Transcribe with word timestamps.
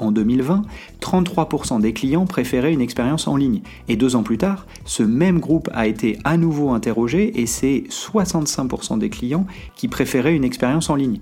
En 0.00 0.12
2020, 0.12 0.62
33% 1.00 1.80
des 1.80 1.92
clients 1.92 2.24
préféraient 2.24 2.72
une 2.72 2.80
expérience 2.80 3.26
en 3.26 3.34
ligne. 3.34 3.62
Et 3.88 3.96
deux 3.96 4.14
ans 4.14 4.22
plus 4.22 4.38
tard, 4.38 4.64
ce 4.84 5.02
même 5.02 5.40
groupe 5.40 5.68
a 5.72 5.88
été 5.88 6.20
à 6.22 6.36
nouveau 6.36 6.70
interrogé 6.70 7.40
et 7.40 7.46
c'est 7.46 7.82
65% 7.90 9.00
des 9.00 9.10
clients 9.10 9.44
qui 9.74 9.88
préféraient 9.88 10.36
une 10.36 10.44
expérience 10.44 10.88
en 10.88 10.94
ligne. 10.94 11.18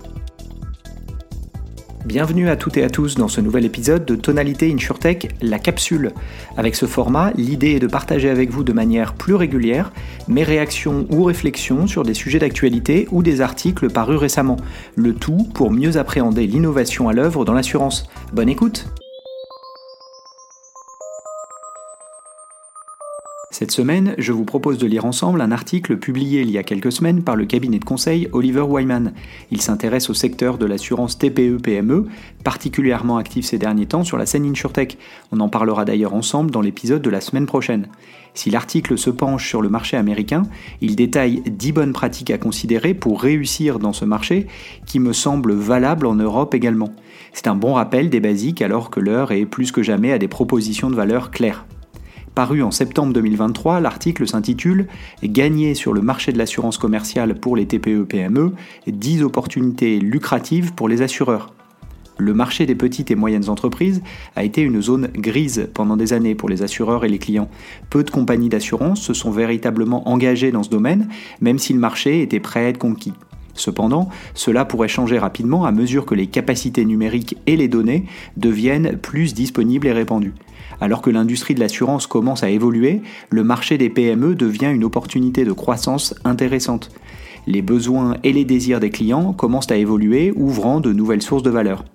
Bienvenue 2.07 2.47
à 2.47 2.55
toutes 2.55 2.77
et 2.77 2.85
à 2.85 2.89
tous 2.89 3.15
dans 3.15 3.27
ce 3.27 3.41
nouvel 3.41 3.65
épisode 3.65 4.05
de 4.05 4.15
Tonalité 4.15 4.71
InsurTech, 4.71 5.35
la 5.41 5.59
capsule. 5.59 6.13
Avec 6.55 6.73
ce 6.77 6.85
format, 6.85 7.33
l'idée 7.35 7.71
est 7.71 7.79
de 7.81 7.87
partager 7.87 8.29
avec 8.29 8.49
vous 8.49 8.63
de 8.63 8.71
manière 8.71 9.13
plus 9.13 9.35
régulière 9.35 9.91
mes 10.29 10.45
réactions 10.45 11.05
ou 11.09 11.25
réflexions 11.25 11.85
sur 11.85 12.03
des 12.03 12.13
sujets 12.13 12.39
d'actualité 12.39 13.09
ou 13.11 13.23
des 13.23 13.41
articles 13.41 13.89
parus 13.89 14.17
récemment. 14.17 14.55
Le 14.95 15.13
tout 15.13 15.49
pour 15.53 15.69
mieux 15.69 15.97
appréhender 15.97 16.47
l'innovation 16.47 17.09
à 17.09 17.13
l'œuvre 17.13 17.43
dans 17.43 17.53
l'assurance. 17.53 18.07
Bonne 18.31 18.47
écoute 18.47 18.85
Cette 23.59 23.71
semaine, 23.71 24.13
je 24.19 24.33
vous 24.33 24.45
propose 24.45 24.77
de 24.77 24.85
lire 24.85 25.05
ensemble 25.05 25.41
un 25.41 25.51
article 25.51 25.97
publié 25.97 26.41
il 26.41 26.51
y 26.51 26.59
a 26.59 26.63
quelques 26.63 26.91
semaines 26.91 27.23
par 27.23 27.35
le 27.35 27.47
cabinet 27.47 27.79
de 27.79 27.85
conseil 27.85 28.29
Oliver 28.31 28.61
Wyman. 28.61 29.13
Il 29.49 29.63
s'intéresse 29.63 30.11
au 30.11 30.13
secteur 30.13 30.59
de 30.59 30.67
l'assurance 30.67 31.17
TPE-PME, 31.17 32.05
particulièrement 32.43 33.17
actif 33.17 33.45
ces 33.45 33.57
derniers 33.57 33.87
temps 33.87 34.03
sur 34.03 34.19
la 34.19 34.27
scène 34.27 34.45
InsurTech. 34.45 34.99
On 35.31 35.39
en 35.39 35.49
parlera 35.49 35.85
d'ailleurs 35.85 36.13
ensemble 36.13 36.51
dans 36.51 36.61
l'épisode 36.61 37.01
de 37.01 37.09
la 37.09 37.19
semaine 37.19 37.47
prochaine. 37.47 37.87
Si 38.35 38.51
l'article 38.51 38.95
se 38.95 39.09
penche 39.09 39.49
sur 39.49 39.63
le 39.63 39.69
marché 39.69 39.97
américain, 39.97 40.43
il 40.81 40.95
détaille 40.95 41.41
10 41.47 41.71
bonnes 41.71 41.93
pratiques 41.93 42.29
à 42.29 42.37
considérer 42.37 42.93
pour 42.93 43.23
réussir 43.23 43.79
dans 43.79 43.91
ce 43.91 44.05
marché 44.05 44.45
qui 44.85 44.99
me 44.99 45.13
semble 45.13 45.53
valable 45.53 46.05
en 46.05 46.13
Europe 46.13 46.53
également. 46.53 46.93
C'est 47.33 47.47
un 47.47 47.55
bon 47.55 47.73
rappel 47.73 48.11
des 48.11 48.19
basiques 48.19 48.61
alors 48.61 48.91
que 48.91 48.99
l'heure 48.99 49.31
est 49.31 49.47
plus 49.47 49.71
que 49.71 49.81
jamais 49.81 50.11
à 50.11 50.19
des 50.19 50.27
propositions 50.27 50.91
de 50.91 50.95
valeur 50.95 51.31
claires. 51.31 51.65
Paru 52.37 52.61
en 52.61 52.69
septembre 52.69 53.13
2023, 53.13 53.79
l'article 53.79 54.27
s'intitule 54.27 54.85
Gagner 55.23 55.73
sur 55.73 55.91
le 55.91 56.01
marché 56.01 56.31
de 56.31 56.37
l'assurance 56.37 56.77
commerciale 56.77 57.33
pour 57.33 57.55
les 57.55 57.65
TPE-PME, 57.65 58.51
10 58.85 59.23
opportunités 59.23 59.97
lucratives 59.97 60.75
pour 60.75 60.87
les 60.87 61.01
assureurs. 61.01 61.51
Le 62.19 62.35
marché 62.35 62.67
des 62.67 62.75
petites 62.75 63.09
et 63.09 63.15
moyennes 63.15 63.49
entreprises 63.49 64.03
a 64.35 64.43
été 64.43 64.61
une 64.61 64.83
zone 64.83 65.07
grise 65.15 65.67
pendant 65.73 65.97
des 65.97 66.13
années 66.13 66.35
pour 66.35 66.47
les 66.47 66.61
assureurs 66.61 67.05
et 67.05 67.09
les 67.09 67.17
clients. 67.17 67.49
Peu 67.89 68.03
de 68.03 68.11
compagnies 68.11 68.49
d'assurance 68.49 69.01
se 69.01 69.15
sont 69.15 69.31
véritablement 69.31 70.07
engagées 70.07 70.51
dans 70.51 70.61
ce 70.61 70.69
domaine, 70.69 71.09
même 71.41 71.57
si 71.57 71.73
le 71.73 71.79
marché 71.79 72.21
était 72.21 72.39
prêt 72.39 72.65
à 72.65 72.69
être 72.69 72.77
conquis. 72.77 73.13
Cependant, 73.55 74.09
cela 74.35 74.63
pourrait 74.63 74.87
changer 74.87 75.17
rapidement 75.17 75.65
à 75.65 75.71
mesure 75.71 76.05
que 76.05 76.13
les 76.13 76.27
capacités 76.27 76.85
numériques 76.85 77.35
et 77.47 77.55
les 77.55 77.67
données 77.67 78.05
deviennent 78.35 78.95
plus 78.95 79.33
disponibles 79.33 79.87
et 79.87 79.91
répandues. 79.91 80.35
Alors 80.81 81.01
que 81.01 81.09
l'industrie 81.09 81.55
de 81.55 81.59
l'assurance 81.59 82.07
commence 82.07 82.43
à 82.43 82.49
évoluer, 82.49 83.01
le 83.29 83.43
marché 83.43 83.77
des 83.77 83.89
PME 83.89 84.35
devient 84.35 84.71
une 84.73 84.83
opportunité 84.83 85.45
de 85.45 85.51
croissance 85.51 86.13
intéressante. 86.23 86.91
Les 87.47 87.61
besoins 87.61 88.17
et 88.23 88.33
les 88.33 88.45
désirs 88.45 88.79
des 88.79 88.89
clients 88.89 89.33
commencent 89.33 89.71
à 89.71 89.77
évoluer, 89.77 90.33
ouvrant 90.35 90.79
de 90.79 90.91
nouvelles 90.91 91.21
sources 91.21 91.43
de 91.43 91.49
valeur. 91.49 91.85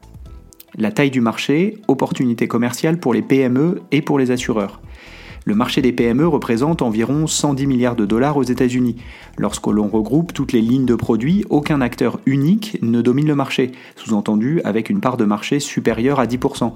La 0.76 0.90
taille 0.90 1.10
du 1.10 1.20
marché, 1.20 1.78
opportunité 1.88 2.48
commerciale 2.48 2.98
pour 2.98 3.12
les 3.12 3.20
PME 3.20 3.82
et 3.90 4.00
pour 4.00 4.18
les 4.18 4.30
assureurs. 4.30 4.80
Le 5.44 5.56
marché 5.56 5.82
des 5.82 5.92
PME 5.92 6.28
représente 6.28 6.82
environ 6.82 7.26
110 7.26 7.66
milliards 7.66 7.96
de 7.96 8.06
dollars 8.06 8.36
aux 8.36 8.44
États-Unis. 8.44 8.96
Lorsque 9.38 9.66
l'on 9.66 9.88
regroupe 9.88 10.32
toutes 10.32 10.52
les 10.52 10.60
lignes 10.60 10.86
de 10.86 10.94
produits, 10.94 11.44
aucun 11.50 11.80
acteur 11.80 12.20
unique 12.26 12.78
ne 12.80 13.02
domine 13.02 13.26
le 13.26 13.34
marché, 13.34 13.72
sous-entendu 13.96 14.60
avec 14.62 14.88
une 14.88 15.00
part 15.00 15.16
de 15.16 15.24
marché 15.24 15.58
supérieure 15.58 16.20
à 16.20 16.26
10%. 16.26 16.72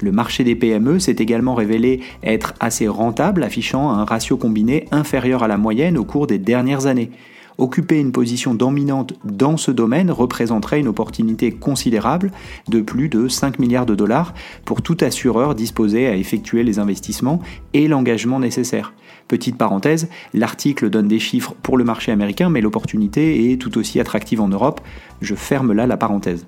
Le 0.00 0.12
marché 0.12 0.42
des 0.42 0.56
PME 0.56 0.98
s'est 0.98 1.16
également 1.18 1.54
révélé 1.54 2.00
être 2.24 2.54
assez 2.58 2.88
rentable, 2.88 3.44
affichant 3.44 3.90
un 3.90 4.04
ratio 4.04 4.36
combiné 4.36 4.86
inférieur 4.90 5.44
à 5.44 5.48
la 5.48 5.56
moyenne 5.56 5.96
au 5.96 6.04
cours 6.04 6.26
des 6.26 6.38
dernières 6.38 6.86
années. 6.86 7.10
Occuper 7.58 7.98
une 7.98 8.12
position 8.12 8.54
dominante 8.54 9.14
dans 9.24 9.56
ce 9.56 9.72
domaine 9.72 10.12
représenterait 10.12 10.78
une 10.78 10.86
opportunité 10.86 11.50
considérable 11.50 12.30
de 12.68 12.80
plus 12.80 13.08
de 13.08 13.26
5 13.26 13.58
milliards 13.58 13.84
de 13.84 13.96
dollars 13.96 14.32
pour 14.64 14.80
tout 14.80 14.96
assureur 15.00 15.56
disposé 15.56 16.06
à 16.06 16.14
effectuer 16.14 16.62
les 16.62 16.78
investissements 16.78 17.42
et 17.74 17.88
l'engagement 17.88 18.38
nécessaire. 18.38 18.94
Petite 19.26 19.58
parenthèse, 19.58 20.08
l'article 20.34 20.88
donne 20.88 21.08
des 21.08 21.18
chiffres 21.18 21.54
pour 21.60 21.76
le 21.76 21.82
marché 21.82 22.12
américain, 22.12 22.48
mais 22.48 22.60
l'opportunité 22.60 23.50
est 23.50 23.56
tout 23.56 23.76
aussi 23.76 23.98
attractive 23.98 24.40
en 24.40 24.48
Europe. 24.48 24.80
Je 25.20 25.34
ferme 25.34 25.72
là 25.72 25.88
la 25.88 25.96
parenthèse 25.96 26.46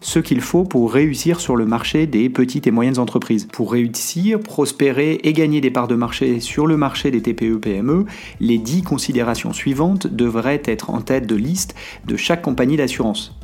ce 0.00 0.18
qu'il 0.18 0.40
faut 0.40 0.64
pour 0.64 0.92
réussir 0.92 1.40
sur 1.40 1.56
le 1.56 1.66
marché 1.66 2.06
des 2.06 2.28
petites 2.28 2.66
et 2.66 2.70
moyennes 2.70 2.98
entreprises. 2.98 3.46
Pour 3.52 3.72
réussir, 3.72 4.40
prospérer 4.40 5.20
et 5.22 5.32
gagner 5.32 5.60
des 5.60 5.70
parts 5.70 5.88
de 5.88 5.94
marché 5.94 6.40
sur 6.40 6.66
le 6.66 6.76
marché 6.76 7.10
des 7.10 7.22
TPE-PME, 7.22 8.06
les 8.40 8.58
10 8.58 8.82
considérations 8.82 9.52
suivantes 9.52 10.06
devraient 10.06 10.62
être 10.64 10.90
en 10.90 11.00
tête 11.00 11.26
de 11.26 11.36
liste 11.36 11.74
de 12.06 12.16
chaque 12.16 12.42
compagnie 12.42 12.76
d'assurance. 12.76 13.34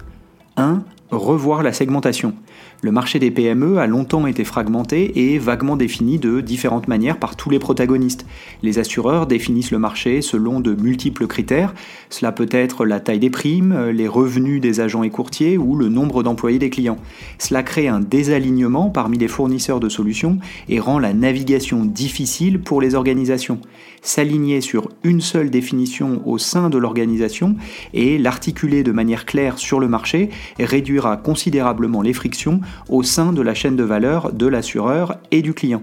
1. 0.56 0.82
Revoir 1.10 1.62
la 1.62 1.72
segmentation. 1.72 2.34
Le 2.82 2.92
marché 2.92 3.18
des 3.18 3.30
PME 3.30 3.78
a 3.78 3.86
longtemps 3.86 4.26
été 4.26 4.44
fragmenté 4.44 5.32
et 5.32 5.38
vaguement 5.38 5.76
défini 5.76 6.18
de 6.18 6.40
différentes 6.40 6.86
manières 6.86 7.18
par 7.18 7.34
tous 7.34 7.48
les 7.48 7.58
protagonistes. 7.58 8.26
Les 8.62 8.78
assureurs 8.78 9.26
définissent 9.26 9.70
le 9.70 9.78
marché 9.78 10.20
selon 10.20 10.60
de 10.60 10.74
multiples 10.74 11.26
critères. 11.26 11.74
Cela 12.10 12.30
peut 12.30 12.48
être 12.50 12.84
la 12.84 13.00
taille 13.00 13.20
des 13.20 13.30
primes, 13.30 13.88
les 13.88 14.08
revenus 14.08 14.60
des 14.60 14.80
agents 14.80 15.02
et 15.02 15.10
courtiers 15.10 15.56
ou 15.56 15.76
le 15.76 15.88
nombre 15.88 16.22
d'employés 16.22 16.58
des 16.58 16.70
clients. 16.70 16.98
Cela 17.38 17.62
crée 17.62 17.88
un 17.88 18.00
désalignement 18.00 18.90
parmi 18.90 19.16
les 19.16 19.28
fournisseurs 19.28 19.80
de 19.80 19.88
solutions 19.88 20.38
et 20.68 20.78
rend 20.78 20.98
la 20.98 21.14
navigation 21.14 21.84
difficile 21.84 22.60
pour 22.60 22.80
les 22.82 22.94
organisations. 22.94 23.60
S'aligner 24.02 24.60
sur 24.60 24.90
une 25.02 25.22
seule 25.22 25.48
définition 25.48 26.20
au 26.26 26.36
sein 26.36 26.68
de 26.68 26.76
l'organisation 26.76 27.56
et 27.94 28.18
l'articuler 28.18 28.82
de 28.82 28.92
manière 28.92 29.24
claire 29.24 29.58
sur 29.58 29.80
le 29.80 29.88
marché 29.88 30.28
réduira 30.58 31.16
considérablement 31.16 32.02
les 32.02 32.12
frictions 32.12 32.60
au 32.88 33.02
sein 33.02 33.32
de 33.32 33.42
la 33.42 33.54
chaîne 33.54 33.76
de 33.76 33.84
valeur 33.84 34.32
de 34.32 34.46
l'assureur 34.46 35.18
et 35.30 35.42
du 35.42 35.54
client. 35.54 35.82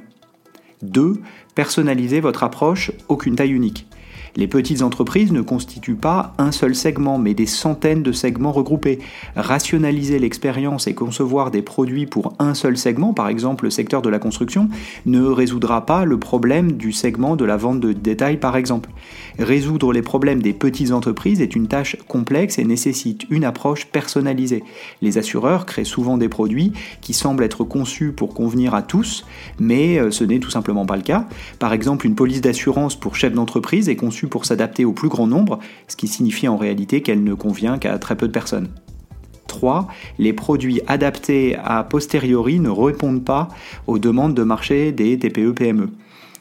2. 0.81 1.13
Personnalisez 1.55 2.19
votre 2.19 2.43
approche, 2.43 2.91
aucune 3.07 3.35
taille 3.35 3.51
unique. 3.51 3.87
Les 4.37 4.47
petites 4.47 4.81
entreprises 4.81 5.31
ne 5.31 5.41
constituent 5.41 5.95
pas 5.95 6.33
un 6.37 6.51
seul 6.51 6.73
segment, 6.73 7.17
mais 7.17 7.33
des 7.33 7.45
centaines 7.45 8.01
de 8.01 8.13
segments 8.13 8.53
regroupés. 8.53 8.99
Rationaliser 9.35 10.19
l'expérience 10.19 10.87
et 10.87 10.93
concevoir 10.93 11.51
des 11.51 11.61
produits 11.61 12.05
pour 12.05 12.33
un 12.39 12.53
seul 12.53 12.77
segment, 12.77 13.13
par 13.13 13.27
exemple 13.27 13.65
le 13.65 13.69
secteur 13.69 14.01
de 14.01 14.09
la 14.09 14.19
construction, 14.19 14.69
ne 15.05 15.21
résoudra 15.21 15.85
pas 15.85 16.05
le 16.05 16.17
problème 16.17 16.73
du 16.73 16.93
segment 16.93 17.35
de 17.35 17.43
la 17.43 17.57
vente 17.57 17.81
de 17.81 17.91
détail, 17.91 18.37
par 18.37 18.55
exemple. 18.55 18.89
Résoudre 19.37 19.91
les 19.91 20.01
problèmes 20.01 20.41
des 20.41 20.53
petites 20.53 20.91
entreprises 20.91 21.41
est 21.41 21.55
une 21.55 21.67
tâche 21.67 21.97
complexe 22.07 22.57
et 22.57 22.63
nécessite 22.63 23.25
une 23.29 23.43
approche 23.43 23.85
personnalisée. 23.87 24.63
Les 25.01 25.17
assureurs 25.17 25.65
créent 25.65 25.83
souvent 25.83 26.17
des 26.17 26.29
produits 26.29 26.71
qui 27.01 27.13
semblent 27.13 27.43
être 27.43 27.63
conçus 27.63 28.11
pour 28.11 28.33
convenir 28.33 28.75
à 28.75 28.81
tous, 28.81 29.25
mais 29.59 29.97
euh, 29.97 30.11
ce 30.11 30.23
n'est 30.23 30.39
tout 30.39 30.49
simplement 30.49 30.85
pas 30.85 30.95
le 30.95 31.01
cas. 31.01 31.27
Par 31.59 31.73
exemple, 31.73 32.05
une 32.05 32.15
police 32.15 32.41
d'assurance 32.41 32.95
pour 32.95 33.15
chef 33.15 33.33
d'entreprise 33.33 33.89
est 33.89 33.95
conçue 33.95 34.20
pour 34.27 34.45
s'adapter 34.45 34.85
au 34.85 34.93
plus 34.93 35.09
grand 35.09 35.27
nombre, 35.27 35.59
ce 35.87 35.95
qui 35.95 36.07
signifie 36.07 36.47
en 36.47 36.57
réalité 36.57 37.01
qu'elle 37.01 37.23
ne 37.23 37.33
convient 37.33 37.77
qu'à 37.77 37.97
très 37.99 38.15
peu 38.15 38.27
de 38.27 38.33
personnes. 38.33 38.69
3. 39.47 39.87
Les 40.17 40.33
produits 40.33 40.81
adaptés 40.87 41.57
a 41.61 41.83
posteriori 41.83 42.59
ne 42.59 42.69
répondent 42.69 43.25
pas 43.25 43.49
aux 43.85 43.99
demandes 43.99 44.33
de 44.33 44.43
marché 44.43 44.91
des 44.91 45.19
TPE-PME. 45.19 45.89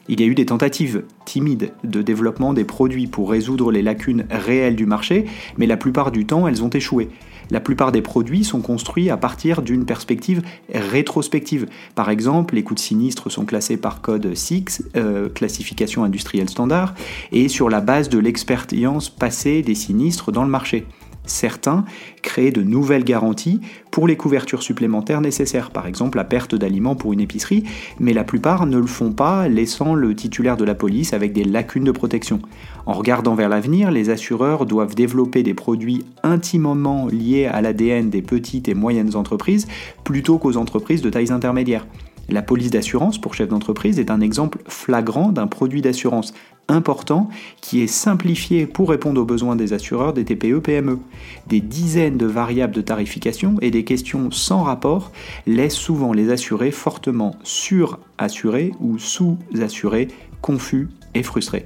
Il 0.07 0.19
y 0.19 0.23
a 0.23 0.27
eu 0.27 0.35
des 0.35 0.45
tentatives 0.45 1.03
timides 1.25 1.71
de 1.83 2.01
développement 2.01 2.53
des 2.53 2.63
produits 2.63 3.07
pour 3.07 3.29
résoudre 3.29 3.71
les 3.71 3.81
lacunes 3.81 4.25
réelles 4.29 4.75
du 4.75 4.85
marché, 4.85 5.25
mais 5.57 5.67
la 5.67 5.77
plupart 5.77 6.11
du 6.11 6.25
temps 6.25 6.47
elles 6.47 6.63
ont 6.63 6.69
échoué. 6.69 7.09
La 7.51 7.59
plupart 7.59 7.91
des 7.91 8.01
produits 8.01 8.45
sont 8.45 8.61
construits 8.61 9.09
à 9.09 9.17
partir 9.17 9.61
d'une 9.61 9.85
perspective 9.85 10.41
rétrospective. 10.73 11.67
Par 11.95 12.09
exemple, 12.09 12.55
les 12.55 12.63
coûts 12.63 12.75
de 12.75 12.79
sinistre 12.79 13.29
sont 13.29 13.45
classés 13.45 13.77
par 13.77 14.01
code 14.01 14.33
6, 14.33 14.89
euh, 14.95 15.29
classification 15.29 16.05
industrielle 16.05 16.49
standard, 16.49 16.95
et 17.33 17.49
sur 17.49 17.69
la 17.69 17.81
base 17.81 18.09
de 18.09 18.19
l'expérience 18.19 19.09
passée 19.09 19.61
des 19.61 19.75
sinistres 19.75 20.31
dans 20.31 20.43
le 20.43 20.49
marché. 20.49 20.85
Certains 21.25 21.85
créent 22.23 22.51
de 22.51 22.63
nouvelles 22.63 23.03
garanties 23.03 23.61
pour 23.91 24.07
les 24.07 24.17
couvertures 24.17 24.63
supplémentaires 24.63 25.21
nécessaires, 25.21 25.69
par 25.69 25.85
exemple 25.85 26.17
la 26.17 26.23
perte 26.23 26.55
d'aliments 26.55 26.95
pour 26.95 27.13
une 27.13 27.19
épicerie, 27.19 27.63
mais 27.99 28.13
la 28.13 28.23
plupart 28.23 28.65
ne 28.65 28.77
le 28.77 28.87
font 28.87 29.11
pas, 29.11 29.47
laissant 29.47 29.93
le 29.93 30.15
titulaire 30.15 30.57
de 30.57 30.65
la 30.65 30.73
police 30.73 31.13
avec 31.13 31.31
des 31.33 31.43
lacunes 31.43 31.83
de 31.83 31.91
protection. 31.91 32.39
En 32.85 32.93
regardant 32.93 33.35
vers 33.35 33.49
l'avenir, 33.49 33.91
les 33.91 34.09
assureurs 34.09 34.65
doivent 34.65 34.95
développer 34.95 35.43
des 35.43 35.53
produits 35.53 36.03
intimement 36.23 37.07
liés 37.07 37.45
à 37.45 37.61
l'ADN 37.61 38.09
des 38.09 38.23
petites 38.23 38.67
et 38.67 38.73
moyennes 38.73 39.15
entreprises 39.15 39.67
plutôt 40.03 40.39
qu'aux 40.39 40.57
entreprises 40.57 41.01
de 41.01 41.09
tailles 41.09 41.31
intermédiaires. 41.31 41.85
La 42.29 42.41
police 42.41 42.71
d'assurance 42.71 43.19
pour 43.19 43.33
chef 43.33 43.49
d'entreprise 43.49 43.99
est 43.99 44.09
un 44.09 44.21
exemple 44.21 44.59
flagrant 44.67 45.31
d'un 45.31 45.47
produit 45.47 45.81
d'assurance 45.81 46.33
important 46.71 47.29
qui 47.61 47.81
est 47.81 47.87
simplifié 47.87 48.65
pour 48.65 48.89
répondre 48.89 49.21
aux 49.21 49.25
besoins 49.25 49.55
des 49.55 49.73
assureurs 49.73 50.13
des 50.13 50.25
TPE-PME. 50.25 50.99
Des 51.47 51.61
dizaines 51.61 52.17
de 52.17 52.25
variables 52.25 52.73
de 52.73 52.81
tarification 52.81 53.55
et 53.61 53.71
des 53.71 53.83
questions 53.83 54.31
sans 54.31 54.63
rapport 54.63 55.11
laissent 55.45 55.75
souvent 55.75 56.13
les 56.13 56.31
assurés 56.31 56.71
fortement 56.71 57.35
surassurés 57.43 58.71
ou 58.79 58.97
sous-assurés, 58.97 60.07
confus 60.41 60.89
et 61.13 61.23
frustrés. 61.23 61.65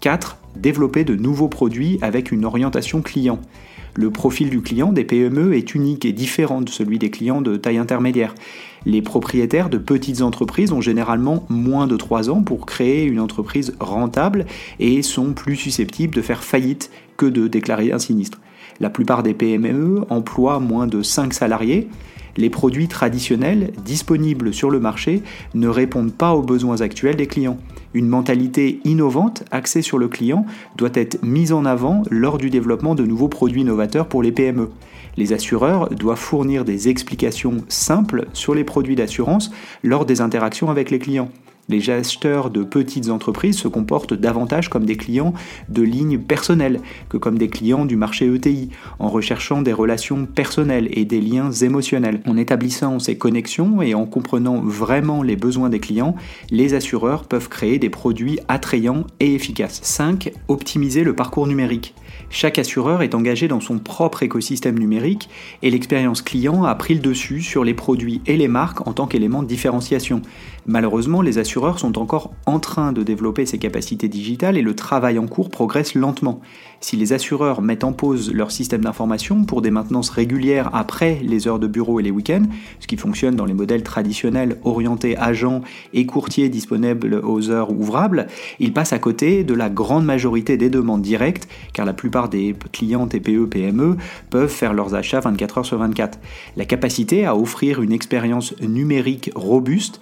4. 0.00 0.38
Développer 0.56 1.04
de 1.04 1.14
nouveaux 1.14 1.48
produits 1.48 1.98
avec 2.02 2.32
une 2.32 2.44
orientation 2.44 3.02
client. 3.02 3.40
Le 3.94 4.10
profil 4.10 4.50
du 4.50 4.60
client 4.60 4.92
des 4.92 5.04
PME 5.04 5.54
est 5.54 5.74
unique 5.74 6.04
et 6.04 6.12
différent 6.12 6.60
de 6.60 6.68
celui 6.68 6.98
des 6.98 7.10
clients 7.10 7.40
de 7.40 7.56
taille 7.56 7.78
intermédiaire. 7.78 8.34
Les 8.86 9.02
propriétaires 9.02 9.68
de 9.68 9.78
petites 9.78 10.22
entreprises 10.22 10.70
ont 10.70 10.80
généralement 10.80 11.44
moins 11.48 11.88
de 11.88 11.96
3 11.96 12.30
ans 12.30 12.44
pour 12.44 12.66
créer 12.66 13.02
une 13.02 13.18
entreprise 13.18 13.74
rentable 13.80 14.46
et 14.78 15.02
sont 15.02 15.32
plus 15.32 15.56
susceptibles 15.56 16.14
de 16.14 16.22
faire 16.22 16.44
faillite 16.44 16.92
que 17.16 17.26
de 17.26 17.48
déclarer 17.48 17.90
un 17.90 17.98
sinistre. 17.98 18.38
La 18.78 18.88
plupart 18.88 19.24
des 19.24 19.34
PME 19.34 20.04
emploient 20.08 20.60
moins 20.60 20.86
de 20.86 21.02
5 21.02 21.34
salariés. 21.34 21.88
Les 22.36 22.48
produits 22.48 22.86
traditionnels 22.86 23.72
disponibles 23.84 24.54
sur 24.54 24.70
le 24.70 24.78
marché 24.78 25.22
ne 25.54 25.66
répondent 25.66 26.12
pas 26.12 26.34
aux 26.34 26.42
besoins 26.42 26.80
actuels 26.80 27.16
des 27.16 27.26
clients. 27.26 27.58
Une 27.92 28.06
mentalité 28.06 28.78
innovante 28.84 29.42
axée 29.50 29.82
sur 29.82 29.98
le 29.98 30.06
client 30.06 30.46
doit 30.76 30.90
être 30.94 31.24
mise 31.24 31.52
en 31.52 31.64
avant 31.64 32.04
lors 32.08 32.38
du 32.38 32.50
développement 32.50 32.94
de 32.94 33.04
nouveaux 33.04 33.28
produits 33.28 33.64
novateurs 33.64 34.06
pour 34.06 34.22
les 34.22 34.30
PME. 34.30 34.68
Les 35.16 35.32
assureurs 35.32 35.88
doivent 35.90 36.18
fournir 36.18 36.64
des 36.64 36.88
explications 36.88 37.64
simples 37.68 38.26
sur 38.32 38.54
les 38.54 38.64
produits 38.64 38.96
d'assurance 38.96 39.50
lors 39.82 40.04
des 40.04 40.20
interactions 40.20 40.70
avec 40.70 40.90
les 40.90 40.98
clients. 40.98 41.30
Les 41.68 41.90
acheteurs 41.90 42.50
de 42.50 42.62
petites 42.62 43.10
entreprises 43.10 43.58
se 43.58 43.66
comportent 43.66 44.14
davantage 44.14 44.68
comme 44.68 44.84
des 44.84 44.96
clients 44.96 45.34
de 45.68 45.82
lignes 45.82 46.20
personnelles 46.20 46.80
que 47.08 47.16
comme 47.16 47.38
des 47.38 47.48
clients 47.48 47.84
du 47.84 47.96
marché 47.96 48.32
ETI, 48.32 48.70
en 49.00 49.08
recherchant 49.08 49.62
des 49.62 49.72
relations 49.72 50.26
personnelles 50.26 50.88
et 50.92 51.04
des 51.04 51.20
liens 51.20 51.50
émotionnels. 51.50 52.20
En 52.26 52.36
établissant 52.36 53.00
ces 53.00 53.18
connexions 53.18 53.82
et 53.82 53.94
en 53.94 54.06
comprenant 54.06 54.60
vraiment 54.60 55.24
les 55.24 55.34
besoins 55.34 55.68
des 55.68 55.80
clients, 55.80 56.14
les 56.50 56.74
assureurs 56.74 57.24
peuvent 57.24 57.48
créer 57.48 57.80
des 57.80 57.90
produits 57.90 58.38
attrayants 58.46 59.04
et 59.18 59.34
efficaces. 59.34 59.80
5. 59.82 60.30
Optimiser 60.46 61.02
le 61.02 61.16
parcours 61.16 61.48
numérique. 61.48 61.94
Chaque 62.30 62.58
assureur 62.58 63.02
est 63.02 63.14
engagé 63.14 63.48
dans 63.48 63.60
son 63.60 63.78
propre 63.78 64.22
écosystème 64.22 64.78
numérique 64.78 65.28
et 65.62 65.70
l'expérience 65.70 66.22
client 66.22 66.64
a 66.64 66.74
pris 66.74 66.94
le 66.94 67.00
dessus 67.00 67.40
sur 67.40 67.64
les 67.64 67.74
produits 67.74 68.20
et 68.26 68.36
les 68.36 68.48
marques 68.48 68.86
en 68.86 68.92
tant 68.92 69.06
qu'élément 69.06 69.42
de 69.42 69.48
différenciation. 69.48 70.22
Malheureusement, 70.68 71.22
les 71.22 71.38
assureurs 71.38 71.78
sont 71.78 71.96
encore 71.96 72.32
en 72.44 72.58
train 72.58 72.92
de 72.92 73.04
développer 73.04 73.46
ces 73.46 73.58
capacités 73.58 74.08
digitales 74.08 74.58
et 74.58 74.62
le 74.62 74.74
travail 74.74 75.16
en 75.16 75.28
cours 75.28 75.48
progresse 75.48 75.94
lentement. 75.94 76.40
Si 76.80 76.96
les 76.96 77.12
assureurs 77.12 77.62
mettent 77.62 77.84
en 77.84 77.92
pause 77.92 78.32
leur 78.32 78.50
système 78.50 78.82
d'information 78.82 79.44
pour 79.44 79.62
des 79.62 79.70
maintenances 79.70 80.10
régulières 80.10 80.70
après 80.74 81.20
les 81.22 81.46
heures 81.46 81.60
de 81.60 81.68
bureau 81.68 82.00
et 82.00 82.02
les 82.02 82.10
week-ends, 82.10 82.46
ce 82.80 82.88
qui 82.88 82.96
fonctionne 82.96 83.36
dans 83.36 83.44
les 83.44 83.54
modèles 83.54 83.84
traditionnels 83.84 84.58
orientés 84.64 85.16
agents 85.16 85.62
et 85.94 86.04
courtiers 86.04 86.48
disponibles 86.48 87.20
aux 87.22 87.50
heures 87.50 87.70
ouvrables, 87.70 88.26
ils 88.58 88.72
passent 88.72 88.92
à 88.92 88.98
côté 88.98 89.44
de 89.44 89.54
la 89.54 89.70
grande 89.70 90.04
majorité 90.04 90.56
des 90.56 90.68
demandes 90.68 91.02
directes, 91.02 91.48
car 91.74 91.86
la 91.86 91.92
plupart 91.92 92.28
des 92.28 92.56
clients 92.72 93.06
TPE, 93.06 93.46
PME 93.46 93.96
peuvent 94.30 94.50
faire 94.50 94.74
leurs 94.74 94.96
achats 94.96 95.20
24 95.20 95.58
heures 95.58 95.66
sur 95.66 95.78
24. 95.78 96.18
La 96.56 96.64
capacité 96.64 97.24
à 97.24 97.36
offrir 97.36 97.82
une 97.82 97.92
expérience 97.92 98.58
numérique 98.60 99.30
robuste 99.36 100.00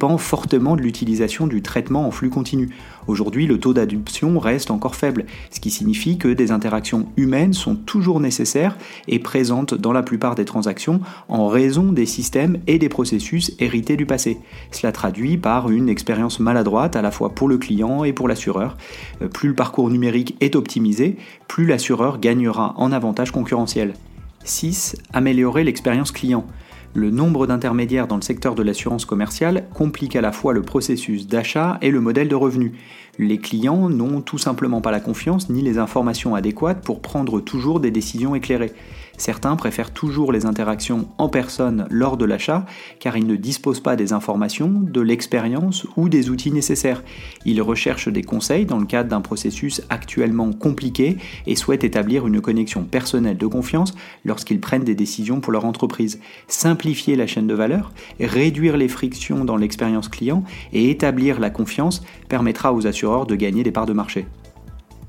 dépend 0.00 0.16
fortement 0.16 0.76
de 0.76 0.80
l'utilisation 0.80 1.46
du 1.46 1.60
traitement 1.60 2.06
en 2.06 2.10
flux 2.10 2.30
continu. 2.30 2.70
Aujourd'hui, 3.06 3.46
le 3.46 3.60
taux 3.60 3.74
d'adoption 3.74 4.38
reste 4.38 4.70
encore 4.70 4.94
faible, 4.94 5.26
ce 5.50 5.60
qui 5.60 5.70
signifie 5.70 6.16
que 6.16 6.28
des 6.28 6.52
interactions 6.52 7.06
humaines 7.18 7.52
sont 7.52 7.76
toujours 7.76 8.18
nécessaires 8.18 8.78
et 9.08 9.18
présentes 9.18 9.74
dans 9.74 9.92
la 9.92 10.02
plupart 10.02 10.36
des 10.36 10.46
transactions 10.46 11.02
en 11.28 11.48
raison 11.48 11.92
des 11.92 12.06
systèmes 12.06 12.60
et 12.66 12.78
des 12.78 12.88
processus 12.88 13.52
hérités 13.58 13.98
du 13.98 14.06
passé. 14.06 14.38
Cela 14.70 14.90
traduit 14.90 15.36
par 15.36 15.68
une 15.68 15.90
expérience 15.90 16.40
maladroite 16.40 16.96
à 16.96 17.02
la 17.02 17.10
fois 17.10 17.34
pour 17.34 17.46
le 17.46 17.58
client 17.58 18.02
et 18.02 18.14
pour 18.14 18.26
l'assureur. 18.26 18.78
Euh, 19.20 19.28
plus 19.28 19.50
le 19.50 19.54
parcours 19.54 19.90
numérique 19.90 20.34
est 20.40 20.56
optimisé, 20.56 21.18
plus 21.46 21.66
l'assureur 21.66 22.18
gagnera 22.18 22.72
en 22.78 22.90
avantage 22.92 23.32
concurrentiel. 23.32 23.92
6. 24.44 24.96
Améliorer 25.12 25.62
l'expérience 25.62 26.10
client. 26.10 26.46
Le 26.92 27.10
nombre 27.10 27.46
d'intermédiaires 27.46 28.08
dans 28.08 28.16
le 28.16 28.22
secteur 28.22 28.56
de 28.56 28.64
l'assurance 28.64 29.04
commerciale 29.04 29.68
complique 29.72 30.16
à 30.16 30.20
la 30.20 30.32
fois 30.32 30.52
le 30.52 30.62
processus 30.62 31.28
d'achat 31.28 31.78
et 31.82 31.90
le 31.92 32.00
modèle 32.00 32.28
de 32.28 32.34
revenu. 32.34 32.72
Les 33.16 33.38
clients 33.38 33.88
n'ont 33.88 34.20
tout 34.20 34.38
simplement 34.38 34.80
pas 34.80 34.90
la 34.90 34.98
confiance 34.98 35.50
ni 35.50 35.62
les 35.62 35.78
informations 35.78 36.34
adéquates 36.34 36.82
pour 36.82 37.00
prendre 37.00 37.40
toujours 37.40 37.78
des 37.78 37.92
décisions 37.92 38.34
éclairées. 38.34 38.72
Certains 39.20 39.54
préfèrent 39.54 39.92
toujours 39.92 40.32
les 40.32 40.46
interactions 40.46 41.06
en 41.18 41.28
personne 41.28 41.86
lors 41.90 42.16
de 42.16 42.24
l'achat 42.24 42.64
car 43.00 43.18
ils 43.18 43.26
ne 43.26 43.36
disposent 43.36 43.82
pas 43.82 43.94
des 43.94 44.14
informations, 44.14 44.70
de 44.70 45.02
l'expérience 45.02 45.86
ou 45.98 46.08
des 46.08 46.30
outils 46.30 46.50
nécessaires. 46.50 47.04
Ils 47.44 47.60
recherchent 47.60 48.08
des 48.08 48.22
conseils 48.22 48.64
dans 48.64 48.78
le 48.78 48.86
cadre 48.86 49.10
d'un 49.10 49.20
processus 49.20 49.82
actuellement 49.90 50.54
compliqué 50.54 51.18
et 51.46 51.54
souhaitent 51.54 51.84
établir 51.84 52.26
une 52.26 52.40
connexion 52.40 52.82
personnelle 52.82 53.36
de 53.36 53.46
confiance 53.46 53.94
lorsqu'ils 54.24 54.58
prennent 54.58 54.84
des 54.84 54.94
décisions 54.94 55.42
pour 55.42 55.52
leur 55.52 55.66
entreprise. 55.66 56.18
Simplifier 56.48 57.14
la 57.14 57.26
chaîne 57.26 57.46
de 57.46 57.52
valeur, 57.52 57.92
réduire 58.20 58.78
les 58.78 58.88
frictions 58.88 59.44
dans 59.44 59.58
l'expérience 59.58 60.08
client 60.08 60.44
et 60.72 60.88
établir 60.88 61.40
la 61.40 61.50
confiance 61.50 62.02
permettra 62.30 62.72
aux 62.72 62.86
assureurs 62.86 63.26
de 63.26 63.34
gagner 63.34 63.64
des 63.64 63.70
parts 63.70 63.84
de 63.84 63.92
marché. 63.92 64.26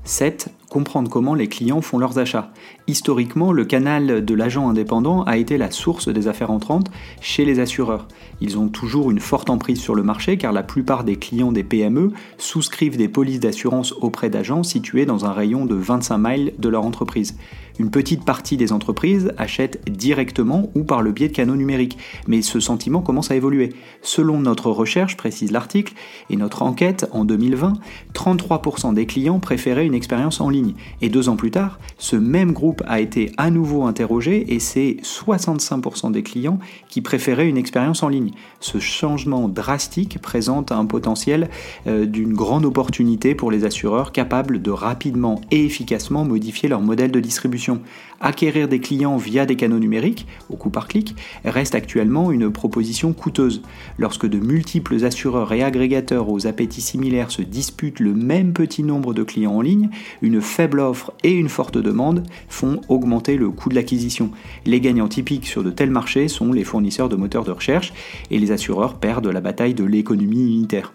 7. 0.04 0.50
Comprendre 0.72 1.10
comment 1.10 1.34
les 1.34 1.48
clients 1.48 1.82
font 1.82 1.98
leurs 1.98 2.18
achats. 2.18 2.50
Historiquement, 2.86 3.52
le 3.52 3.66
canal 3.66 4.24
de 4.24 4.34
l'agent 4.34 4.70
indépendant 4.70 5.22
a 5.24 5.36
été 5.36 5.58
la 5.58 5.70
source 5.70 6.08
des 6.08 6.28
affaires 6.28 6.50
entrantes 6.50 6.90
chez 7.20 7.44
les 7.44 7.60
assureurs. 7.60 8.08
Ils 8.40 8.56
ont 8.56 8.68
toujours 8.68 9.10
une 9.10 9.20
forte 9.20 9.50
emprise 9.50 9.78
sur 9.78 9.94
le 9.94 10.02
marché 10.02 10.38
car 10.38 10.50
la 10.50 10.62
plupart 10.62 11.04
des 11.04 11.16
clients 11.16 11.52
des 11.52 11.62
PME 11.62 12.12
souscrivent 12.38 12.96
des 12.96 13.08
polices 13.08 13.40
d'assurance 13.40 13.92
auprès 13.92 14.30
d'agents 14.30 14.62
situés 14.62 15.04
dans 15.04 15.26
un 15.26 15.32
rayon 15.32 15.66
de 15.66 15.74
25 15.74 16.16
miles 16.16 16.54
de 16.58 16.70
leur 16.70 16.86
entreprise. 16.86 17.36
Une 17.78 17.90
petite 17.90 18.24
partie 18.24 18.56
des 18.56 18.72
entreprises 18.72 19.32
achètent 19.38 19.80
directement 19.90 20.70
ou 20.74 20.84
par 20.84 21.02
le 21.02 21.12
biais 21.12 21.28
de 21.28 21.32
canaux 21.34 21.56
numériques, 21.56 21.98
mais 22.26 22.42
ce 22.42 22.60
sentiment 22.60 23.00
commence 23.00 23.30
à 23.30 23.34
évoluer. 23.34 23.74
Selon 24.02 24.38
notre 24.38 24.70
recherche, 24.70 25.16
précise 25.16 25.52
l'article, 25.52 25.94
et 26.30 26.36
notre 26.36 26.62
enquête 26.62 27.08
en 27.12 27.24
2020, 27.24 27.74
33% 28.14 28.94
des 28.94 29.06
clients 29.06 29.40
préféraient 29.40 29.86
une 29.86 29.94
expérience 29.94 30.40
en 30.40 30.50
ligne. 30.50 30.61
Et 31.00 31.08
deux 31.08 31.28
ans 31.28 31.36
plus 31.36 31.50
tard, 31.50 31.78
ce 31.98 32.16
même 32.16 32.52
groupe 32.52 32.82
a 32.86 33.00
été 33.00 33.32
à 33.36 33.50
nouveau 33.50 33.84
interrogé 33.84 34.54
et 34.54 34.60
c'est 34.60 34.96
65% 35.02 36.12
des 36.12 36.22
clients 36.22 36.58
qui 36.88 37.00
préféraient 37.00 37.48
une 37.48 37.56
expérience 37.56 38.02
en 38.02 38.08
ligne. 38.08 38.30
Ce 38.60 38.78
changement 38.78 39.48
drastique 39.48 40.20
présente 40.20 40.72
un 40.72 40.86
potentiel 40.86 41.48
euh, 41.86 42.06
d'une 42.06 42.32
grande 42.32 42.64
opportunité 42.64 43.34
pour 43.34 43.50
les 43.50 43.64
assureurs 43.64 44.12
capables 44.12 44.62
de 44.62 44.70
rapidement 44.70 45.40
et 45.50 45.64
efficacement 45.64 46.24
modifier 46.24 46.68
leur 46.68 46.80
modèle 46.80 47.10
de 47.10 47.20
distribution 47.20 47.80
Acquérir 48.24 48.68
des 48.68 48.78
clients 48.78 49.16
via 49.16 49.46
des 49.46 49.56
canaux 49.56 49.80
numériques, 49.80 50.28
au 50.48 50.54
coup 50.54 50.70
par 50.70 50.86
clic, 50.86 51.16
reste 51.44 51.74
actuellement 51.74 52.30
une 52.30 52.52
proposition 52.52 53.12
coûteuse. 53.12 53.62
Lorsque 53.98 54.26
de 54.26 54.38
multiples 54.38 55.04
assureurs 55.04 55.52
et 55.52 55.64
agrégateurs 55.64 56.28
aux 56.28 56.46
appétits 56.46 56.82
similaires 56.82 57.32
se 57.32 57.42
disputent 57.42 57.98
le 57.98 58.14
même 58.14 58.52
petit 58.52 58.84
nombre 58.84 59.12
de 59.12 59.24
clients 59.24 59.56
en 59.56 59.60
ligne, 59.60 59.90
une 60.22 60.40
faible 60.52 60.80
offre 60.80 61.12
et 61.24 61.32
une 61.32 61.48
forte 61.48 61.78
demande 61.78 62.24
font 62.48 62.80
augmenter 62.88 63.36
le 63.36 63.50
coût 63.50 63.70
de 63.70 63.74
l'acquisition. 63.74 64.30
Les 64.66 64.80
gagnants 64.80 65.08
typiques 65.08 65.46
sur 65.46 65.64
de 65.64 65.70
tels 65.70 65.90
marchés 65.90 66.28
sont 66.28 66.52
les 66.52 66.62
fournisseurs 66.62 67.08
de 67.08 67.16
moteurs 67.16 67.44
de 67.44 67.50
recherche 67.50 67.92
et 68.30 68.38
les 68.38 68.52
assureurs 68.52 68.94
perdent 68.94 69.28
la 69.28 69.40
bataille 69.40 69.74
de 69.74 69.84
l'économie 69.84 70.54
unitaire. 70.54 70.92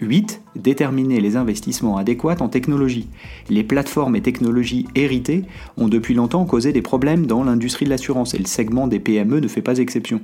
8. 0.00 0.42
Déterminer 0.56 1.20
les 1.20 1.36
investissements 1.36 1.96
adéquats 1.96 2.36
en 2.40 2.48
technologie. 2.48 3.08
Les 3.48 3.64
plateformes 3.64 4.16
et 4.16 4.22
technologies 4.22 4.86
héritées 4.94 5.44
ont 5.76 5.88
depuis 5.88 6.14
longtemps 6.14 6.44
causé 6.44 6.72
des 6.72 6.82
problèmes 6.82 7.26
dans 7.26 7.42
l'industrie 7.42 7.84
de 7.84 7.90
l'assurance 7.90 8.34
et 8.34 8.38
le 8.38 8.46
segment 8.46 8.86
des 8.86 9.00
PME 9.00 9.40
ne 9.40 9.48
fait 9.48 9.62
pas 9.62 9.78
exception. 9.78 10.20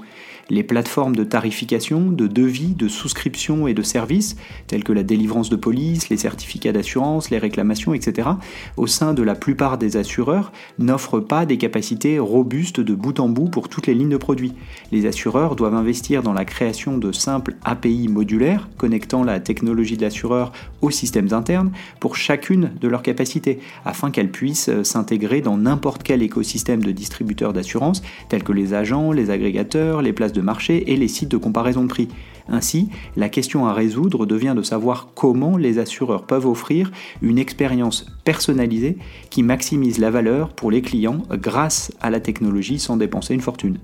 Les 0.48 0.64
plateformes 0.64 1.14
de 1.14 1.22
tarification, 1.22 2.10
de 2.10 2.26
devis, 2.26 2.74
de 2.74 2.88
souscription 2.88 3.68
et 3.68 3.74
de 3.74 3.82
services, 3.82 4.36
telles 4.66 4.82
que 4.82 4.92
la 4.92 5.04
délivrance 5.04 5.48
de 5.48 5.56
police, 5.56 6.08
les 6.08 6.16
certificats 6.16 6.72
d'assurance, 6.72 7.30
les 7.30 7.38
réclamations, 7.38 7.94
etc., 7.94 8.30
au 8.76 8.88
sein 8.88 9.14
de 9.14 9.22
la 9.22 9.36
plupart 9.36 9.78
des 9.78 9.96
assureurs, 9.96 10.52
n'offrent 10.78 11.20
pas 11.20 11.46
des 11.46 11.58
capacités 11.58 12.18
robustes 12.18 12.80
de 12.80 12.94
bout 12.94 13.20
en 13.20 13.28
bout 13.28 13.48
pour 13.48 13.68
toutes 13.68 13.86
les 13.86 13.94
lignes 13.94 14.10
de 14.10 14.16
produits. 14.16 14.54
Les 14.90 15.06
assureurs 15.06 15.54
doivent 15.54 15.74
investir 15.74 16.22
dans 16.24 16.32
la 16.32 16.44
création 16.44 16.98
de 16.98 17.12
simples 17.12 17.56
API 17.64 18.08
modulaires 18.08 18.68
connectant 18.76 19.22
la 19.22 19.38
technologie 19.38 19.59
de 19.64 20.02
l'assureur 20.02 20.52
aux 20.80 20.90
systèmes 20.90 21.32
internes 21.32 21.70
pour 22.00 22.16
chacune 22.16 22.72
de 22.80 22.88
leurs 22.88 23.02
capacités, 23.02 23.60
afin 23.84 24.10
qu'elles 24.10 24.30
puissent 24.30 24.70
s'intégrer 24.82 25.40
dans 25.40 25.56
n'importe 25.56 26.02
quel 26.02 26.22
écosystème 26.22 26.82
de 26.82 26.92
distributeurs 26.92 27.52
d'assurance, 27.52 28.02
tels 28.28 28.42
que 28.42 28.52
les 28.52 28.74
agents, 28.74 29.12
les 29.12 29.30
agrégateurs, 29.30 30.02
les 30.02 30.12
places 30.12 30.32
de 30.32 30.40
marché 30.40 30.92
et 30.92 30.96
les 30.96 31.08
sites 31.08 31.30
de 31.30 31.36
comparaison 31.36 31.82
de 31.82 31.88
prix. 31.88 32.08
Ainsi, 32.48 32.88
la 33.16 33.28
question 33.28 33.66
à 33.66 33.72
résoudre 33.72 34.26
devient 34.26 34.54
de 34.56 34.62
savoir 34.62 35.08
comment 35.14 35.56
les 35.56 35.78
assureurs 35.78 36.26
peuvent 36.26 36.46
offrir 36.46 36.90
une 37.22 37.38
expérience 37.38 38.06
personnalisée 38.24 38.98
qui 39.30 39.42
maximise 39.42 39.98
la 39.98 40.10
valeur 40.10 40.50
pour 40.50 40.70
les 40.70 40.82
clients 40.82 41.22
grâce 41.30 41.92
à 42.00 42.10
la 42.10 42.18
technologie 42.20 42.80
sans 42.80 42.96
dépenser 42.96 43.34
une 43.34 43.40
fortune. 43.40 43.78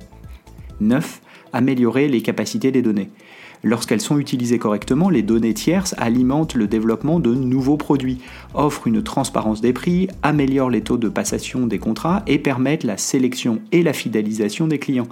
9. 0.80 1.20
Améliorer 1.52 2.08
les 2.08 2.22
capacités 2.22 2.72
des 2.72 2.82
données. 2.82 3.10
Lorsqu'elles 3.62 4.00
sont 4.00 4.18
utilisées 4.18 4.58
correctement, 4.58 5.10
les 5.10 5.22
données 5.22 5.54
tierces 5.54 5.94
alimentent 5.98 6.54
le 6.54 6.66
développement 6.66 7.20
de 7.20 7.34
nouveaux 7.34 7.76
produits, 7.76 8.20
offrent 8.54 8.86
une 8.86 9.02
transparence 9.02 9.60
des 9.60 9.72
prix, 9.72 10.08
améliorent 10.22 10.70
les 10.70 10.82
taux 10.82 10.98
de 10.98 11.08
passation 11.08 11.66
des 11.66 11.78
contrats 11.78 12.22
et 12.26 12.38
permettent 12.38 12.84
la 12.84 12.96
sélection 12.96 13.60
et 13.72 13.82
la 13.82 13.92
fidélisation 13.92 14.66
des 14.66 14.78
clients. 14.78 15.08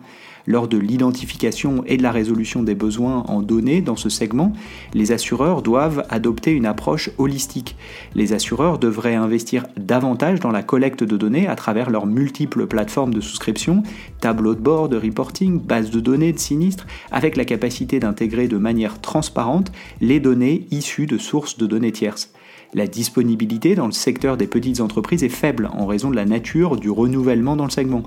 Lors 0.46 0.68
de 0.68 0.76
l'identification 0.76 1.84
et 1.86 1.96
de 1.96 2.02
la 2.02 2.12
résolution 2.12 2.62
des 2.62 2.74
besoins 2.74 3.24
en 3.28 3.40
données 3.40 3.80
dans 3.80 3.96
ce 3.96 4.10
segment, 4.10 4.52
les 4.92 5.10
assureurs 5.10 5.62
doivent 5.62 6.04
adopter 6.10 6.50
une 6.50 6.66
approche 6.66 7.10
holistique. 7.16 7.76
Les 8.14 8.34
assureurs 8.34 8.78
devraient 8.78 9.14
investir 9.14 9.66
davantage 9.78 10.40
dans 10.40 10.50
la 10.50 10.62
collecte 10.62 11.02
de 11.02 11.16
données 11.16 11.48
à 11.48 11.56
travers 11.56 11.88
leurs 11.88 12.06
multiples 12.06 12.66
plateformes 12.66 13.14
de 13.14 13.22
souscription, 13.22 13.82
tableaux 14.20 14.54
de 14.54 14.60
bord, 14.60 14.90
de 14.90 14.98
reporting, 14.98 15.60
bases 15.60 15.90
de 15.90 16.00
données 16.00 16.32
de 16.32 16.38
sinistres, 16.38 16.86
avec 17.10 17.36
la 17.36 17.46
capacité 17.46 17.98
d'intégrer 17.98 18.46
de 18.46 18.58
manière 18.58 19.00
transparente 19.00 19.72
les 20.02 20.20
données 20.20 20.66
issues 20.70 21.06
de 21.06 21.16
sources 21.16 21.56
de 21.56 21.66
données 21.66 21.92
tierces. 21.92 22.32
La 22.74 22.88
disponibilité 22.88 23.76
dans 23.76 23.86
le 23.86 23.92
secteur 23.92 24.36
des 24.36 24.48
petites 24.48 24.80
entreprises 24.80 25.22
est 25.22 25.28
faible 25.28 25.70
en 25.72 25.86
raison 25.86 26.10
de 26.10 26.16
la 26.16 26.24
nature 26.24 26.76
du 26.76 26.90
renouvellement 26.90 27.54
dans 27.54 27.66
le 27.66 27.70
segment. 27.70 28.02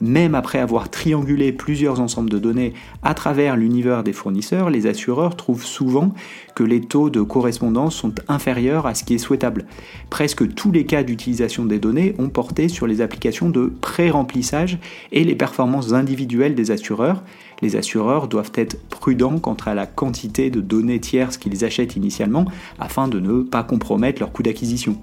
Même 0.00 0.36
après 0.36 0.60
avoir 0.60 0.90
triangulé 0.90 1.50
plusieurs 1.50 1.98
ensembles 1.98 2.30
de 2.30 2.38
données 2.38 2.72
à 3.02 3.14
travers 3.14 3.56
l'univers 3.56 4.04
des 4.04 4.12
fournisseurs, 4.12 4.70
les 4.70 4.86
assureurs 4.86 5.36
trouvent 5.36 5.64
souvent 5.64 6.14
que 6.54 6.62
les 6.62 6.80
taux 6.80 7.10
de 7.10 7.20
correspondance 7.20 7.96
sont 7.96 8.14
inférieurs 8.28 8.86
à 8.86 8.94
ce 8.94 9.02
qui 9.02 9.14
est 9.14 9.18
souhaitable. 9.18 9.66
Presque 10.08 10.54
tous 10.54 10.70
les 10.70 10.86
cas 10.86 11.02
d'utilisation 11.02 11.64
des 11.64 11.80
données 11.80 12.14
ont 12.20 12.28
porté 12.28 12.68
sur 12.68 12.86
les 12.86 13.00
applications 13.00 13.50
de 13.50 13.72
pré-remplissage 13.80 14.78
et 15.10 15.24
les 15.24 15.34
performances 15.34 15.94
individuelles 15.94 16.54
des 16.54 16.70
assureurs, 16.70 17.24
les 17.62 17.76
assureurs 17.76 18.28
doivent 18.28 18.52
être 18.54 18.78
prudents 18.88 19.38
quant 19.38 19.56
à 19.64 19.74
la 19.74 19.86
quantité 19.86 20.50
de 20.50 20.60
données 20.60 21.00
tierces 21.00 21.38
qu'ils 21.38 21.64
achètent 21.64 21.96
initialement 21.96 22.44
afin 22.78 23.08
de 23.08 23.20
ne 23.20 23.42
pas 23.42 23.62
compromettre 23.62 24.20
leur 24.20 24.32
coût 24.32 24.42
d'acquisition. 24.42 24.98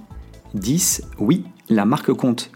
10. 0.53 1.03
Oui, 1.19 1.45
la 1.69 1.85
marque 1.85 2.13
compte. 2.13 2.51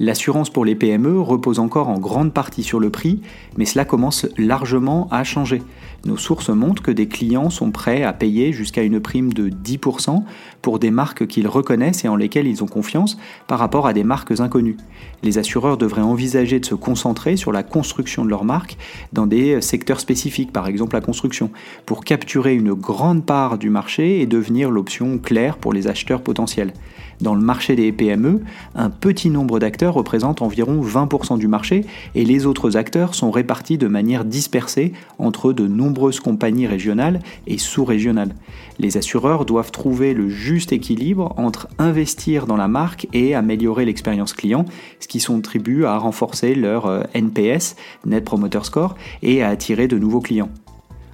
L'assurance 0.00 0.48
pour 0.48 0.64
les 0.64 0.76
PME 0.76 1.20
repose 1.20 1.58
encore 1.58 1.88
en 1.88 1.98
grande 1.98 2.32
partie 2.32 2.62
sur 2.62 2.78
le 2.78 2.88
prix, 2.88 3.20
mais 3.56 3.64
cela 3.64 3.84
commence 3.84 4.26
largement 4.36 5.08
à 5.10 5.24
changer. 5.24 5.60
Nos 6.04 6.16
sources 6.16 6.50
montrent 6.50 6.82
que 6.82 6.92
des 6.92 7.08
clients 7.08 7.50
sont 7.50 7.72
prêts 7.72 8.04
à 8.04 8.12
payer 8.12 8.52
jusqu'à 8.52 8.82
une 8.82 9.00
prime 9.00 9.32
de 9.32 9.50
10% 9.50 10.22
pour 10.62 10.78
des 10.78 10.92
marques 10.92 11.26
qu'ils 11.26 11.48
reconnaissent 11.48 12.04
et 12.04 12.08
en 12.08 12.14
lesquelles 12.14 12.46
ils 12.46 12.62
ont 12.62 12.68
confiance 12.68 13.18
par 13.48 13.58
rapport 13.58 13.86
à 13.86 13.92
des 13.92 14.04
marques 14.04 14.38
inconnues. 14.40 14.76
Les 15.24 15.38
assureurs 15.38 15.76
devraient 15.76 16.00
envisager 16.00 16.60
de 16.60 16.66
se 16.66 16.76
concentrer 16.76 17.36
sur 17.36 17.50
la 17.50 17.64
construction 17.64 18.24
de 18.24 18.30
leur 18.30 18.44
marque 18.44 18.76
dans 19.12 19.26
des 19.26 19.60
secteurs 19.60 19.98
spécifiques, 19.98 20.52
par 20.52 20.68
exemple 20.68 20.94
la 20.94 21.00
construction, 21.00 21.50
pour 21.84 22.04
capturer 22.04 22.54
une 22.54 22.74
grande 22.74 23.26
part 23.26 23.58
du 23.58 23.68
marché 23.68 24.20
et 24.20 24.26
devenir 24.26 24.70
l'option 24.70 25.18
claire 25.18 25.56
pour 25.56 25.72
les 25.72 25.88
acheteurs 25.88 26.22
potentiels. 26.22 26.72
Dans 27.20 27.34
le 27.34 27.40
marché 27.40 27.74
des 27.74 27.90
PME, 27.92 28.40
un 28.74 28.90
petit 28.90 29.30
nombre 29.30 29.58
d'acteurs 29.58 29.94
représente 29.94 30.42
environ 30.42 30.82
20% 30.82 31.38
du 31.38 31.48
marché 31.48 31.84
et 32.14 32.24
les 32.24 32.46
autres 32.46 32.76
acteurs 32.76 33.14
sont 33.14 33.30
répartis 33.30 33.78
de 33.78 33.88
manière 33.88 34.24
dispersée 34.24 34.92
entre 35.18 35.52
de 35.52 35.66
nombreuses 35.66 36.20
compagnies 36.20 36.66
régionales 36.66 37.20
et 37.46 37.58
sous-régionales. 37.58 38.34
Les 38.78 38.96
assureurs 38.96 39.44
doivent 39.44 39.72
trouver 39.72 40.14
le 40.14 40.28
juste 40.28 40.72
équilibre 40.72 41.34
entre 41.36 41.68
investir 41.78 42.46
dans 42.46 42.56
la 42.56 42.68
marque 42.68 43.08
et 43.12 43.34
améliorer 43.34 43.84
l'expérience 43.84 44.32
client, 44.32 44.64
ce 45.00 45.08
qui 45.08 45.20
contribue 45.28 45.84
à 45.84 45.98
renforcer 45.98 46.54
leur 46.54 46.86
euh, 46.86 47.02
NPS, 47.14 47.76
Net 48.06 48.24
Promoter 48.24 48.64
Score, 48.64 48.94
et 49.22 49.42
à 49.42 49.48
attirer 49.48 49.88
de 49.88 49.98
nouveaux 49.98 50.20
clients. 50.20 50.50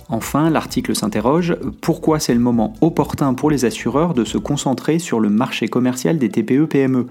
Enfin, 0.09 0.51
l'article 0.51 0.95
s'interroge 0.95 1.57
pourquoi 1.81 2.21
c'est 2.21 2.35
le 2.35 2.41
moment 2.41 2.75
opportun 2.81 3.33
pour 3.35 3.51
les 3.51 3.65
assureurs 3.65 4.15
de 4.15 4.25
se 4.25 4.37
concentrer 4.37 4.99
sur 4.99 5.19
le 5.19 5.31
marché 5.31 5.69
commercial 5.69 6.19
des 6.19 6.29
TPE-PME. 6.29 7.07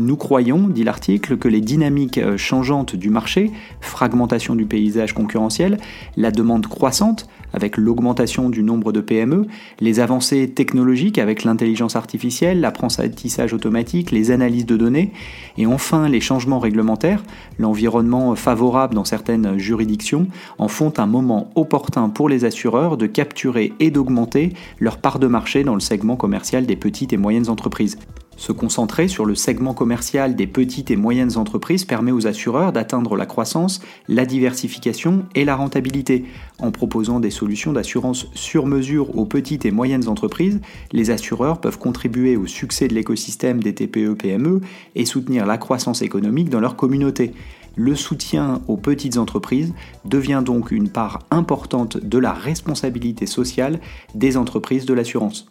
Nous 0.00 0.16
croyons, 0.16 0.68
dit 0.68 0.84
l'article, 0.84 1.36
que 1.38 1.48
les 1.48 1.60
dynamiques 1.60 2.18
euh, 2.18 2.36
changeantes 2.36 2.94
du 2.94 3.10
marché, 3.10 3.50
fragmentation 3.80 4.54
du 4.54 4.64
paysage 4.64 5.12
concurrentiel, 5.12 5.78
la 6.16 6.30
demande 6.30 6.68
croissante, 6.68 7.28
avec 7.52 7.76
l'augmentation 7.76 8.50
du 8.50 8.62
nombre 8.62 8.92
de 8.92 9.00
PME, 9.00 9.46
les 9.80 10.00
avancées 10.00 10.50
technologiques 10.50 11.18
avec 11.18 11.44
l'intelligence 11.44 11.96
artificielle, 11.96 12.60
l'apprentissage 12.60 13.52
automatique, 13.52 14.10
les 14.10 14.30
analyses 14.30 14.66
de 14.66 14.76
données, 14.76 15.12
et 15.56 15.66
enfin 15.66 16.08
les 16.08 16.20
changements 16.20 16.58
réglementaires, 16.58 17.22
l'environnement 17.58 18.34
favorable 18.34 18.94
dans 18.94 19.04
certaines 19.04 19.58
juridictions, 19.58 20.26
en 20.58 20.68
font 20.68 20.92
un 20.98 21.06
moment 21.06 21.50
opportun 21.54 22.08
pour 22.08 22.28
les 22.28 22.44
assureurs 22.44 22.96
de 22.96 23.06
capturer 23.06 23.72
et 23.80 23.90
d'augmenter 23.90 24.52
leur 24.78 24.98
part 24.98 25.18
de 25.18 25.26
marché 25.26 25.64
dans 25.64 25.74
le 25.74 25.80
segment 25.80 26.16
commercial 26.16 26.66
des 26.66 26.76
petites 26.76 27.12
et 27.12 27.16
moyennes 27.16 27.48
entreprises. 27.48 27.98
Se 28.38 28.52
concentrer 28.52 29.08
sur 29.08 29.26
le 29.26 29.34
segment 29.34 29.74
commercial 29.74 30.36
des 30.36 30.46
petites 30.46 30.92
et 30.92 30.96
moyennes 30.96 31.36
entreprises 31.36 31.84
permet 31.84 32.12
aux 32.12 32.28
assureurs 32.28 32.72
d'atteindre 32.72 33.16
la 33.16 33.26
croissance, 33.26 33.80
la 34.06 34.24
diversification 34.24 35.26
et 35.34 35.44
la 35.44 35.56
rentabilité. 35.56 36.24
En 36.60 36.70
proposant 36.70 37.18
des 37.18 37.32
solutions 37.32 37.72
d'assurance 37.72 38.28
sur 38.34 38.64
mesure 38.64 39.18
aux 39.18 39.24
petites 39.26 39.66
et 39.66 39.72
moyennes 39.72 40.06
entreprises, 40.06 40.60
les 40.92 41.10
assureurs 41.10 41.60
peuvent 41.60 41.80
contribuer 41.80 42.36
au 42.36 42.46
succès 42.46 42.86
de 42.86 42.94
l'écosystème 42.94 43.60
des 43.60 43.74
TPE-PME 43.74 44.60
et 44.94 45.04
soutenir 45.04 45.44
la 45.44 45.58
croissance 45.58 46.00
économique 46.00 46.48
dans 46.48 46.60
leur 46.60 46.76
communauté. 46.76 47.32
Le 47.74 47.96
soutien 47.96 48.60
aux 48.68 48.76
petites 48.76 49.18
entreprises 49.18 49.74
devient 50.04 50.42
donc 50.44 50.70
une 50.70 50.90
part 50.90 51.20
importante 51.32 51.96
de 51.96 52.18
la 52.18 52.32
responsabilité 52.32 53.26
sociale 53.26 53.80
des 54.14 54.36
entreprises 54.36 54.86
de 54.86 54.94
l'assurance. 54.94 55.50